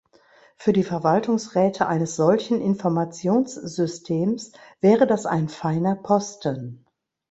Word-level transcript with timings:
Für 0.57 0.73
die 0.73 0.81
Verwaltungsräte 0.83 1.85
eines 1.85 2.15
solchen 2.15 2.59
Informationssystems 2.59 4.51
wäre 4.79 5.05
das 5.05 5.27
ein 5.27 5.47
feiner 5.47 5.93
Posten. 5.95 6.87